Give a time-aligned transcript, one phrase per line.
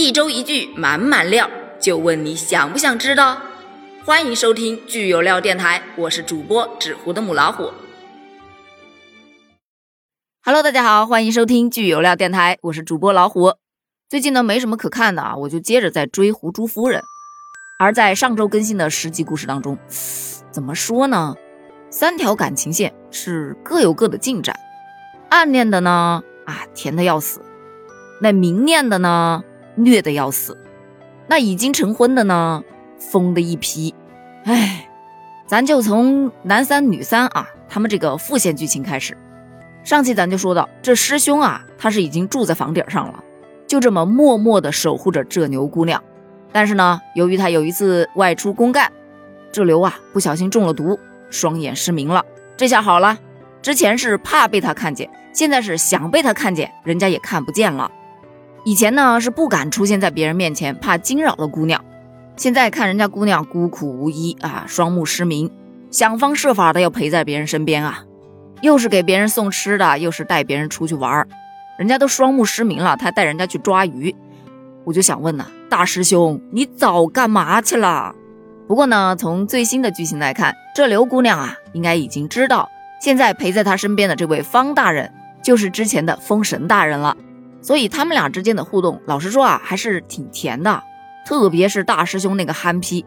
[0.00, 1.50] 一周一句满满料，
[1.80, 3.42] 就问你想不想知道？
[4.04, 7.72] 欢迎收听剧有料电台，我是主播纸糊的母老虎。
[10.44, 13.54] Hello，大家好，欢迎收听剧有料电台，我是主播老虎。
[14.08, 17.00] 最近呢没什么可看的啊，我就接着在追《狐珠夫人》。
[17.80, 19.76] 而在上周更新的十集故事当中，
[20.52, 21.34] 怎么说呢？
[21.90, 24.54] 三条感情线是各有各的进展，
[25.28, 27.42] 暗恋的呢啊甜的要死，
[28.22, 29.42] 那明恋的呢
[29.78, 30.56] 虐的要死，
[31.26, 32.62] 那已经成婚的呢
[32.98, 33.94] 疯的一批。
[34.44, 34.88] 哎，
[35.46, 39.16] 咱就从男三女三啊他们这个副线剧情开始。
[39.84, 43.22] 上期咱就说到，这师兄啊他是已经住在房顶上了，
[43.66, 46.02] 就这么默默的守护着这牛姑娘。
[46.52, 48.90] 但是呢，由于他有一次外出公干，
[49.52, 50.98] 这刘啊不小心中了毒，
[51.30, 52.24] 双眼失明了。
[52.56, 53.18] 这下好了，
[53.62, 57.90] 之前是怕被他看见，现在是想被他看见，人家也看不见了。
[58.68, 61.82] 以前呢是不敢出现在别人面前，怕惊扰了姑娘。
[62.36, 65.50] 现在看人家姑娘孤苦无依啊，双目失明，
[65.90, 68.04] 想方设法的要陪在别人身边啊，
[68.60, 71.26] 又是给别人送吃的，又是带别人出去玩儿。
[71.78, 74.14] 人家都双目失明了，他带人家去抓鱼。
[74.84, 78.14] 我就想问呐，大师兄，你早干嘛去了？
[78.66, 82.68] 不过呢，从最新的剧情来看，这刘姑娘啊，应该已经知道，
[83.00, 85.10] 现在陪在她身边的这位方大人，
[85.42, 87.16] 就是之前的封神大人了。
[87.60, 90.82] 所以他们俩之间的互动，老实说啊，还是挺甜的。
[91.26, 93.04] 特别是大师兄那个憨批，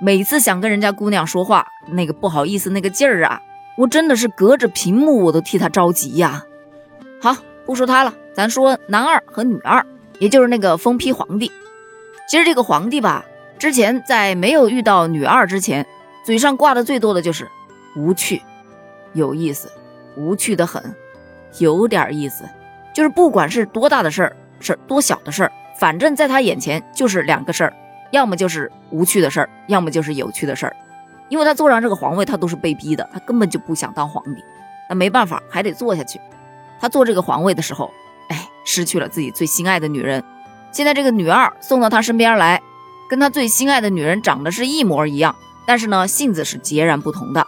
[0.00, 3.40] 每次想跟人家姑娘说话，那个不好意思那个劲儿啊，
[3.76, 6.44] 我真的是隔着屏幕我都替他着急呀。
[7.20, 9.84] 好，不说他了，咱说男二和女二。
[10.20, 11.50] 也就是那个疯批皇帝，
[12.28, 13.24] 其实这个皇帝吧，
[13.58, 15.84] 之前在没有遇到女二之前，
[16.24, 17.48] 嘴上挂的最多的就是
[17.96, 18.40] 无趣，
[19.12, 19.68] 有意思，
[20.16, 20.94] 无趣的很，
[21.58, 22.44] 有点意思，
[22.94, 27.74] 就是不管是多大的事儿，是多小的事儿，反正在他眼前就是两个事儿，
[28.12, 30.76] 要么就是无趣的事儿，要么就是有趣的事儿。
[31.28, 34.42] 因为他坐上这个皇位，他都是被逼的，他根本就不想当皇帝，
[34.88, 36.20] 那没办法，还得坐下去。
[36.80, 37.90] 他坐这个皇位的时候。
[38.28, 40.24] 哎失去了自己最心爱的女人，
[40.72, 42.62] 现在这个女二送到他身边来，
[43.10, 47.46] 跟他最心爱的女人长得是一模一样，但是呢性子是截然不同的。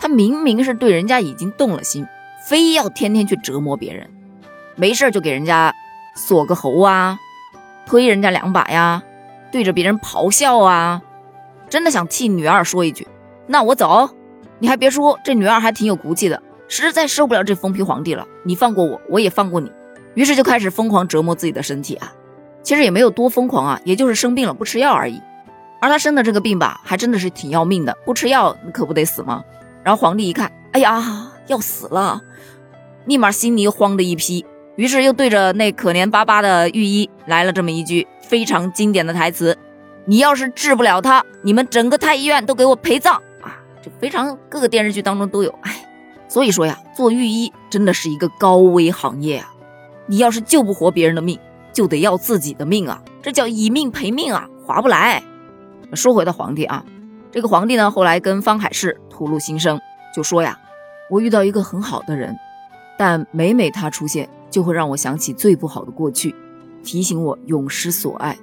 [0.00, 2.06] 他明明是对人家已经动了心，
[2.48, 4.08] 非要天天去折磨别人，
[4.76, 5.74] 没事就给人家
[6.14, 7.18] 锁个喉啊，
[7.86, 9.02] 推人家两把呀，
[9.50, 11.02] 对着别人咆哮啊，
[11.68, 13.08] 真的想替女二说一句：
[13.46, 14.08] 那我走。
[14.58, 19.70] 你还别说，这女二还挺有骨气的，实在受不了这疯批皇帝了，你放过我，我也放过你。
[20.14, 22.10] 于是就开始疯狂折磨自己的身体啊，
[22.62, 25.20] 其实也没有多疯狂啊，也就是生病了不吃药而已。
[25.78, 29.44] 而他生的这个病吧，还真的是挺要命的，不吃药可不得死吗？
[29.84, 32.22] 然后皇帝一看，哎呀，要死了，
[33.04, 39.56] 立马心里慌的一批，于是又对着那可怜巴巴的御医来了这么一句非常经典的台词
[40.06, 45.74] ：“你要是治不了他，你们整个太医院都给我陪葬啊！”这非常各个电视剧当中都有，哎，
[46.28, 49.52] 所以说呀，做御医真的是一个高危行业啊。
[50.06, 51.38] 你要是救不活别人的命，
[51.72, 53.02] 就得要自己的命啊！
[53.22, 55.22] 这叫以命赔命啊，划不来。
[55.94, 56.84] 说回到皇帝啊，
[57.32, 59.80] 这个皇帝呢，后来跟方海市吐露心声，
[60.14, 60.58] 就说呀
[61.10, 62.36] ：“我遇到一个很好的人，
[62.98, 66.34] 但每每他出现，就会让我想起最不好的过去，
[66.82, 68.38] 提醒我永失所爱，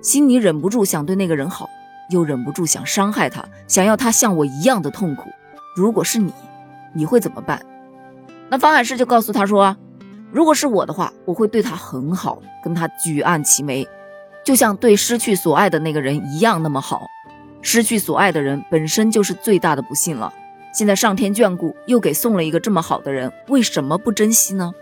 [0.00, 1.68] 心里忍不住想对那个人好，
[2.12, 5.28] 又忍不住想伤害他，想要他像我一样的痛苦。
[5.74, 6.32] 如果是你，
[6.92, 7.60] 你会怎么办？”
[8.48, 9.76] 那方海市就告诉他说。
[10.30, 13.88] 如果是我的话，我会对他很好，跟他举案齐眉，
[14.44, 17.08] 就像对失去所爱的那个人一样那么好。
[17.60, 20.32] 失去所爱的人本身就是最大的不幸了，
[20.72, 24.72] 现在上天眷顾，又给送了一个这么好的人，为什么不珍惜呢？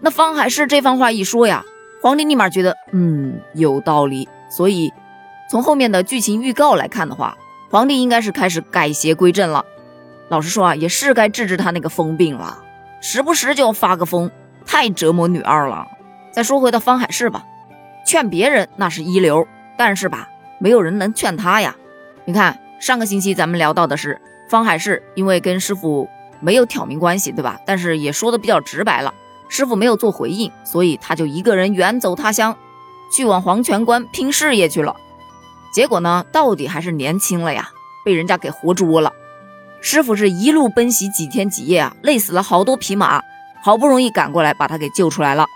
[0.00, 1.64] 那方海市这番话一说呀，
[2.02, 4.28] 皇帝立马觉得嗯有道理。
[4.50, 4.92] 所以
[5.50, 7.36] 从后面的剧情预告来看的话，
[7.70, 9.64] 皇帝应该是开始改邪归正了。
[10.28, 12.62] 老实说啊，也是该治治他那个疯病了，
[13.00, 14.30] 时不时就要发个疯。
[14.66, 15.86] 太折磨女二了。
[16.32, 17.44] 再说回到方海市吧，
[18.06, 19.46] 劝别人那是一流，
[19.76, 20.28] 但是吧，
[20.58, 21.76] 没有人能劝他呀。
[22.24, 26.08] 你看上个星期咱们聊到的是方海市，因为跟师傅
[26.40, 27.60] 没有挑明关系，对吧？
[27.66, 29.12] 但是也说的比较直白了，
[29.48, 32.56] 师傅没有做回应，所以他就一个人远走他乡，
[33.12, 34.94] 去往黄泉关拼事业去了。
[35.72, 37.70] 结果呢，到底还是年轻了呀，
[38.04, 39.12] 被人家给活捉了。
[39.80, 43.20] 师傅是一路奔袭几天几夜啊，累死了好多匹马。
[43.62, 45.46] 好不容易赶过来把他给救出来了，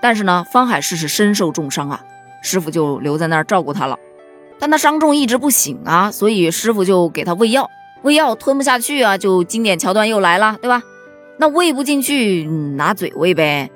[0.00, 2.00] 但是呢，方海市是身受重伤啊，
[2.42, 3.98] 师傅就留在那儿照顾他了。
[4.58, 7.68] 但他伤重一直不醒啊，所以师傅就给他喂药，
[8.00, 10.82] 喂药吞不下去啊，就经典桥段又来了，对吧？
[11.40, 12.44] 那喂不进去，
[12.76, 13.70] 拿嘴喂呗。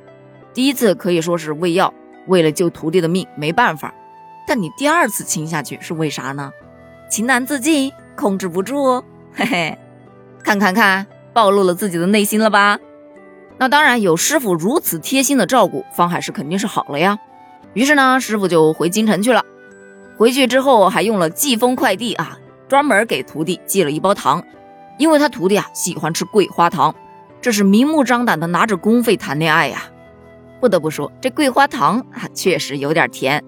[0.52, 1.94] 第一次可以说是喂药，
[2.26, 3.94] 为了救徒弟的命，没办法。
[4.46, 6.52] 但你第二次亲下去是为啥呢？
[7.08, 9.78] 情难自禁，控制不住，嘿嘿，
[10.42, 12.78] 看看看，暴露了自己的内心了吧？
[13.58, 17.18] 那当然，有师傅如此贴心的照顾，方海是肯定是好了呀。
[17.74, 19.44] 于是呢，师傅就回京城去了。
[20.18, 22.38] 回去之后，还用了寄封快递啊，
[22.68, 24.44] 专门给徒弟寄了一包糖，
[24.98, 26.94] 因为他徒弟啊喜欢吃桂花糖，
[27.42, 29.82] 这是明目张胆的拿着公费谈恋爱呀。
[30.60, 33.42] 不得不说，这桂花糖啊确实有点甜，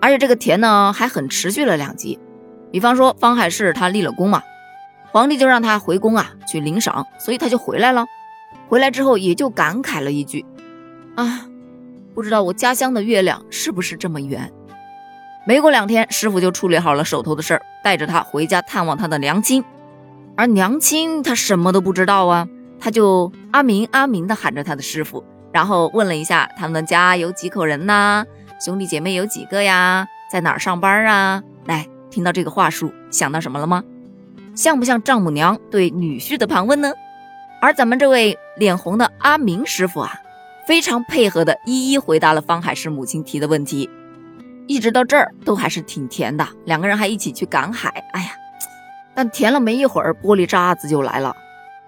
[0.00, 2.18] 而且这个甜呢还很持续了两集。
[2.72, 4.42] 比方说，方海市他立了功嘛，
[5.12, 8.04] 皇帝就让他回宫啊去领赏，所以他就回来了。
[8.68, 10.44] 回来之后，也就感慨了一句
[11.14, 11.46] ：“啊，
[12.16, 14.52] 不知道我家乡的月亮是不是这么圆。”
[15.46, 19.62] 没过两天，师傅就处理好了手头的事儿，带着他回家探望他的娘亲。
[20.36, 22.48] 而娘亲他什么都不知道啊，
[22.86, 28.24] 他就阿明阿明的喊着他的师傅，然后问了一下他们家有几口人呐，
[28.64, 31.42] 兄弟姐妹有几个呀，在哪儿上班啊？
[31.64, 33.82] 来，听到这个话术，想到什么了吗？
[34.54, 36.92] 像不像丈母娘对女婿的盘问呢？
[37.60, 40.20] 而咱们这位脸红的阿明师傅啊，
[40.64, 43.90] 非常配合的一一回答了方海市母亲提的问题，
[44.68, 46.46] 一直到这儿都还是挺甜的。
[46.64, 48.28] 两个人还一起去赶海，哎呀，
[49.12, 51.34] 但甜了没一会儿，玻璃渣子就来了，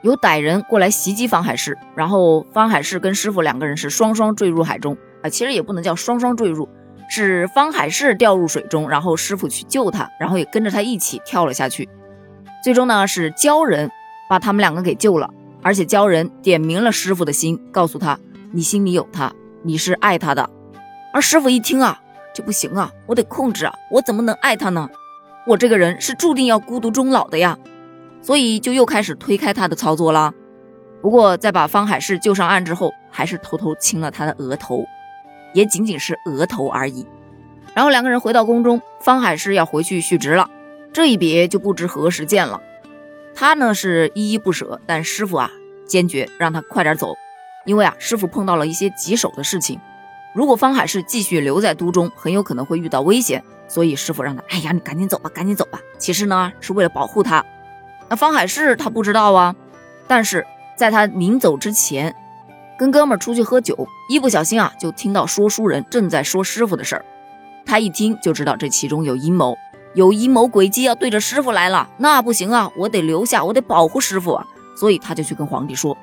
[0.03, 6.69] 有歹人过来袭击方海市，然后方海市跟师傅两个人是双双坠入海中啊，其实也不能叫双双坠入，
[7.11, 11.89] 是方海市掉入水中，然后师傅去救他，然后也跟着他一起跳了下去，
[12.63, 13.91] 最终呢是鲛人
[14.29, 15.31] 把他们两个给救了。
[15.61, 18.17] 而且鲛人点明了师傅的心，告诉他
[18.55, 19.33] ：“你心里有他，
[19.65, 20.49] 你是爱他的。”
[21.13, 22.01] 而师傅一听啊，
[22.33, 24.89] 这不行啊，我得控制啊，我怎么能爱他呢？
[25.49, 27.59] 我这个人是注定要孤独终老的呀，
[28.21, 30.33] 所以就又开始推开他的操作了。
[31.01, 34.85] 不过在把方海市救上岸之后，还是偷偷亲了他的额头，
[35.55, 37.07] 也仅仅是额头而已。
[37.75, 40.51] 然后两个人回到宫中，方海市要回去续职了，
[40.93, 42.61] 这一别就不知何时见了。
[43.35, 45.51] 他呢是依依不舍，但师傅啊
[45.87, 47.15] 坚决让他快点走，
[47.65, 49.79] 因为啊师傅碰到了一些棘手的事情，
[50.35, 55.79] 如果方海市继续留在都中，很有可能会遇到危险，所以师傅让他，哎呀你赶紧走吧，赶紧走吧。
[55.99, 57.45] 其实呢是为了保护他。
[58.09, 59.55] 那方海市他不知道啊，
[60.07, 60.47] 但是
[60.77, 62.15] 在他临走之前，
[62.79, 67.05] 跟哥们儿出去喝酒，一不小心啊就听到说书人正在说师傅的事儿，
[67.67, 69.57] 他一听就知道这其中有阴谋。
[69.95, 72.71] 有阴谋诡计要对着师傅来了，那不行啊！
[72.77, 74.47] 我得留下，我得保护师傅啊！
[74.77, 75.97] 所以他就去跟皇帝说：“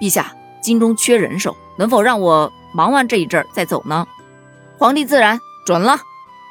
[0.00, 4.06] 陛下，京中缺人手，能否让我忙完这一阵儿再走呢？”
[4.78, 6.00] 皇帝自然准了。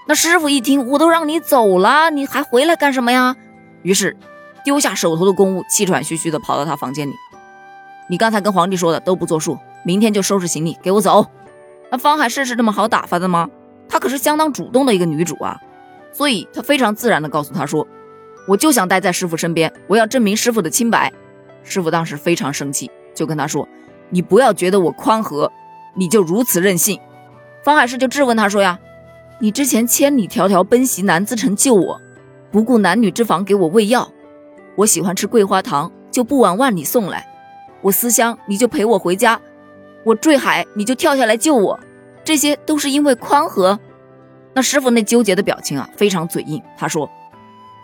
[0.08, 3.36] 那师傅一听，我都让你走了，你还回来干什么呀？
[3.84, 4.18] 于是
[4.70, 7.14] 丢下手头的公务，气喘吁吁地跑到他房间里
[8.08, 11.26] ：“你刚才跟皇帝说的都不作数，明天就收拾行李给我走。”
[11.90, 13.50] 那方海市是这么好打发的吗？
[13.90, 15.58] 她可是相当主动的一个女主啊！
[16.12, 17.88] 所以她非常自然地告诉他说
[18.48, 21.12] ：“我就想待在师傅身边，我要证明师傅的清白。”
[21.66, 23.68] 师傅当时非常生气，就跟他说
[24.12, 25.52] ：“你不要觉得我宽和，
[25.96, 27.00] 你就如此任性。”
[27.66, 28.78] 方海市就质问他说：“呀，
[29.40, 32.00] 你之前千里迢迢奔袭南资城救我，
[32.52, 34.12] 不顾男女之防给我喂药，
[34.80, 37.28] 我喜欢吃桂花糖就不往万里送来，
[37.82, 39.38] 我思乡你就陪我回家，
[40.06, 41.78] 我坠海你就跳下来救我，
[42.24, 43.78] 这些都是因为宽和。”
[44.56, 46.64] 那师傅那纠结的表情啊，非常嘴硬。
[46.78, 47.10] 他说：“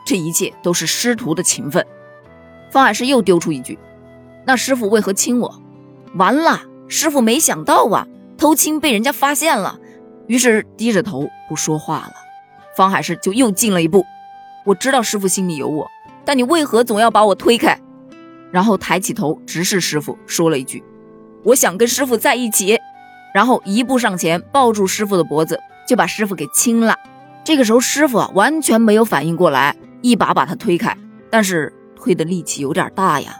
[0.08, 1.86] 这一切都是师徒的情分。”
[2.72, 3.78] 方海市又丢出一句
[4.48, 5.54] ：“那师傅为何亲我？”
[6.16, 9.78] 完了，师傅没想到啊，偷亲被人家发现了，
[10.28, 12.14] 于是低着头不说话了。
[12.78, 14.06] 方海市就又进了一步
[14.64, 15.88] ：“我知道师傅心里有我，
[16.26, 17.80] 但你为何总要把我推开？”
[18.52, 20.84] 然后抬起头直视师傅，说了一句
[21.44, 22.78] ：“我想跟师傅在一起。”
[23.34, 25.60] 然后一步上前抱住师傅的脖子。
[25.88, 26.96] 就把师傅给亲了，
[27.44, 30.98] 这个时候师傅啊完全没有反应过来，一把把他推开，
[31.30, 33.36] 但是推的力气有点大呀，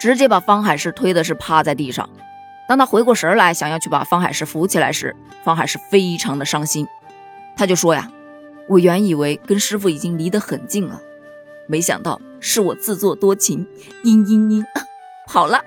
[0.00, 2.08] 直接把方海市推的是趴在地上。
[2.66, 6.86] 当他回过神来，想要去把方海市扶起来时，方海市非常的伤心，
[7.54, 8.10] 他就说呀
[8.66, 10.98] ：“我原以为跟师傅已经离得很近了，
[11.66, 13.66] 没想到是我自作多情，
[14.02, 14.64] 嘤嘤嘤，
[15.28, 15.62] 好了，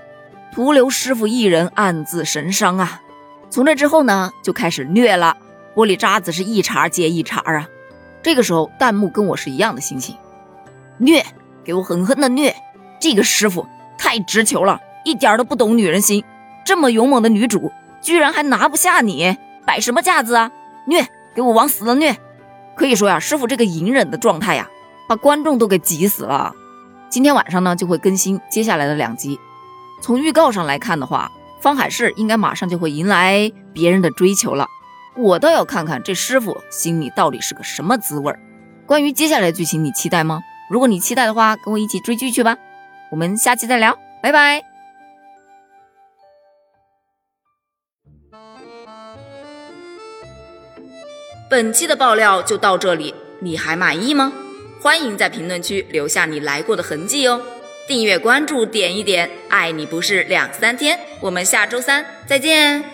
[0.53, 3.01] 徒留师傅一人暗自神伤啊。”
[3.49, 5.37] 从这之后呢，就开始虐了。
[5.75, 7.67] 玻璃渣子是一茬接一茬啊！
[8.21, 10.15] 这个时候弹幕跟我是一样的心情，
[10.97, 11.23] 虐，
[11.63, 12.55] 给我狠狠的虐！
[12.99, 13.65] 这个师傅
[13.97, 16.23] 太直球了，一点都不懂女人心。
[16.65, 20.51] 这么勇猛的女主，居然还拿不下你，摆什么架子啊？
[20.87, 22.15] 虐，给我往死了虐！
[22.75, 24.69] 可以说呀，师傅这个隐忍的状态呀，
[25.07, 26.53] 把观众都给急死了。
[27.13, 29.39] 今天晚上呢，就会更新接下来的两集。
[30.01, 34.65] 从预告上来看的话，方海市应该马上就会迎来别人的追求了。
[35.15, 38.39] 我倒要看看这师傅心里到底是个什么滋味儿。
[38.87, 40.41] 关于接下来的剧情，你期待吗？
[40.71, 42.57] 如果你期待的话，跟我一起追剧去吧。
[43.11, 44.63] 我们下期再聊，拜拜。
[51.47, 54.33] 本期的爆料就到这里，你还满意吗？
[54.83, 57.41] 欢迎在评论区留下你来过的痕迹哦。
[57.87, 60.99] 订阅关注点一点，爱你不是两三天。
[61.21, 62.92] 我们下周三再见。